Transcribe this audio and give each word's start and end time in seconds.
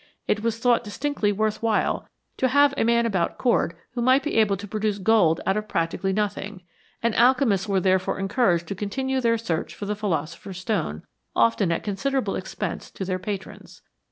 It 0.27 0.41
was 0.41 0.57
thought 0.57 0.83
distinctly 0.83 1.31
worth 1.31 1.61
while 1.61 2.07
to 2.37 2.47
have 2.47 2.73
a 2.75 2.83
man 2.83 3.05
about 3.05 3.37
court 3.37 3.77
who 3.91 4.01
might 4.01 4.23
be 4.23 4.33
able 4.37 4.57
to 4.57 4.67
produce 4.67 4.97
gold 4.97 5.41
out 5.45 5.57
of 5.57 5.67
practically 5.67 6.11
nothing, 6.11 6.63
and 7.03 7.13
alche 7.13 7.41
mists 7.45 7.67
were 7.69 7.79
therefore 7.79 8.17
encouraged 8.17 8.67
to 8.69 8.73
continue 8.73 9.21
their 9.21 9.37
search 9.37 9.75
for 9.75 9.85
the 9.85 9.93
philosopher's 9.95 10.57
stone, 10.57 11.03
often 11.35 11.71
at 11.71 11.83
considerable 11.83 12.35
expense 12.35 12.89
to 12.89 13.05
their 13.05 13.19
patrons. 13.19 13.83